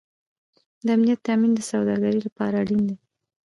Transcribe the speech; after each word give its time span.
د 0.85 0.87
امنیت 0.95 1.19
تامین 1.27 1.51
د 1.55 1.59
سوداګرۍ 1.71 2.19
لپاره 2.25 2.55
اړین 2.63 2.81
دی 2.89 2.95